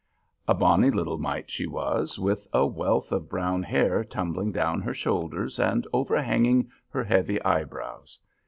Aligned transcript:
A 0.47 0.55
bonny 0.55 0.89
little 0.89 1.19
mite 1.19 1.51
she 1.51 1.67
was, 1.67 2.17
with 2.17 2.47
a 2.51 2.65
wealth 2.65 3.11
of 3.11 3.29
brown 3.29 3.61
hair 3.61 4.03
tumbling 4.03 4.51
down 4.51 4.81
her 4.81 4.95
shoulders 4.95 5.59
and 5.59 5.85
overhanging 5.93 6.71
her 6.89 7.03
heavy 7.03 7.39
eyebrows. 7.43 8.17